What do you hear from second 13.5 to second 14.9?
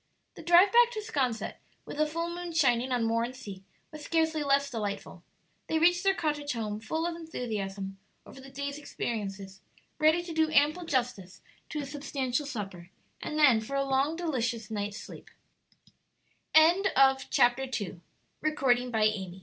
for a long delicious